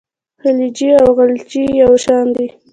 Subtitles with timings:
[0.41, 2.47] خلجي او غلجي یو شان دي.